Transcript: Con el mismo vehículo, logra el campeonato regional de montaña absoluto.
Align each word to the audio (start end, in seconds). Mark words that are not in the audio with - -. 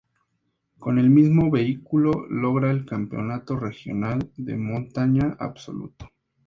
Con 0.79 0.97
el 0.97 1.11
mismo 1.11 1.51
vehículo, 1.51 2.25
logra 2.27 2.71
el 2.71 2.87
campeonato 2.87 3.55
regional 3.55 4.31
de 4.35 4.57
montaña 4.57 5.35
absoluto. 5.39 6.07